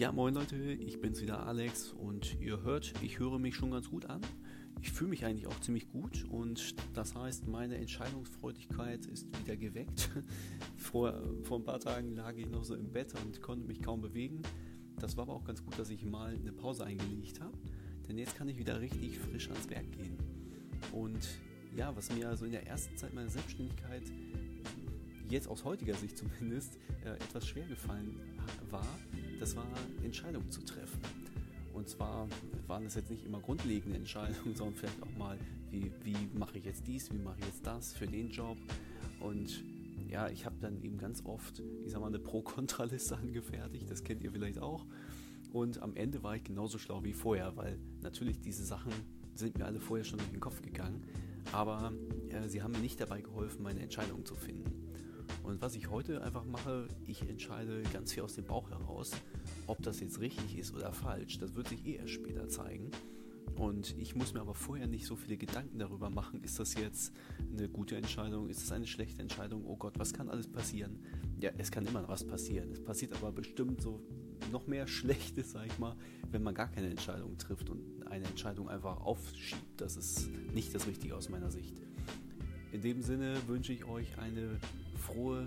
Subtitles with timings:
[0.00, 3.90] Ja, moin Leute, ich bin's wieder Alex und ihr hört, ich höre mich schon ganz
[3.90, 4.22] gut an.
[4.80, 10.08] Ich fühle mich eigentlich auch ziemlich gut und das heißt, meine Entscheidungsfreudigkeit ist wieder geweckt.
[10.78, 14.00] Vor, vor ein paar Tagen lag ich noch so im Bett und konnte mich kaum
[14.00, 14.40] bewegen.
[14.98, 17.58] Das war aber auch ganz gut, dass ich mal eine Pause eingelegt habe,
[18.08, 20.16] denn jetzt kann ich wieder richtig frisch ans Werk gehen.
[20.92, 21.28] Und
[21.76, 24.04] ja, was mir also in der ersten Zeit meiner Selbstständigkeit
[25.28, 28.18] jetzt aus heutiger Sicht zumindest äh, etwas schwer gefallen
[28.70, 28.86] war,
[29.40, 29.66] das war
[30.02, 31.00] Entscheidungen zu treffen.
[31.72, 32.28] Und zwar
[32.66, 35.38] waren es jetzt nicht immer grundlegende Entscheidungen, sondern vielleicht auch mal,
[35.70, 38.58] wie, wie mache ich jetzt dies, wie mache ich jetzt das für den Job.
[39.18, 39.64] Und
[40.08, 44.22] ja, ich habe dann eben ganz oft, ich sag mal, eine Pro-Kontra-Liste angefertigt, das kennt
[44.22, 44.84] ihr vielleicht auch.
[45.52, 48.92] Und am Ende war ich genauso schlau wie vorher, weil natürlich diese Sachen
[49.34, 51.02] sind mir alle vorher schon durch den Kopf gegangen,
[51.52, 51.92] aber
[52.28, 54.89] äh, sie haben mir nicht dabei geholfen, meine Entscheidung zu finden.
[55.50, 59.10] Und was ich heute einfach mache, ich entscheide ganz viel aus dem Bauch heraus.
[59.66, 62.92] Ob das jetzt richtig ist oder falsch, das wird sich eh erst später zeigen.
[63.56, 67.12] Und ich muss mir aber vorher nicht so viele Gedanken darüber machen, ist das jetzt
[67.50, 71.04] eine gute Entscheidung, ist es eine schlechte Entscheidung, oh Gott, was kann alles passieren?
[71.40, 72.70] Ja, es kann immer was passieren.
[72.70, 74.00] Es passiert aber bestimmt so
[74.52, 75.96] noch mehr Schlechtes, sag ich mal,
[76.30, 79.80] wenn man gar keine Entscheidung trifft und eine Entscheidung einfach aufschiebt.
[79.80, 81.82] Das ist nicht das Richtige aus meiner Sicht.
[82.72, 84.56] In dem Sinne wünsche ich euch eine
[84.94, 85.44] frohe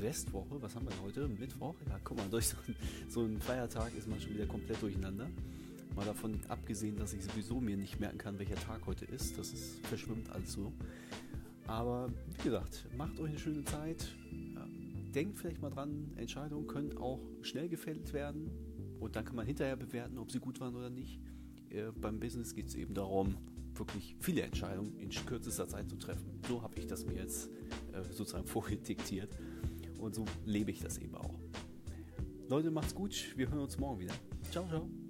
[0.00, 0.60] Restwoche.
[0.60, 1.28] Was haben wir heute?
[1.28, 1.76] Mittwoch?
[1.88, 2.56] Ja, guck mal, durch so,
[3.08, 5.28] so einen Feiertag ist man schon wieder komplett durcheinander.
[5.94, 9.38] Mal davon abgesehen, dass ich sowieso mir nicht merken kann, welcher Tag heute ist.
[9.38, 10.72] Das ist, verschwimmt alles so.
[11.68, 14.12] Aber wie gesagt, macht euch eine schöne Zeit.
[15.14, 18.50] Denkt vielleicht mal dran, Entscheidungen können auch schnell gefällt werden.
[18.98, 21.20] Und dann kann man hinterher bewerten, ob sie gut waren oder nicht.
[21.70, 23.36] Äh, beim Business geht es eben darum,
[23.82, 26.40] wirklich viele Entscheidungen in kürzester Zeit zu treffen.
[26.46, 27.50] So habe ich das mir jetzt
[27.92, 29.36] äh, sozusagen vorgediktiert
[29.98, 31.38] und so lebe ich das eben auch.
[32.48, 33.34] Leute, macht's gut.
[33.36, 34.14] Wir hören uns morgen wieder.
[34.50, 35.01] Ciao, ciao.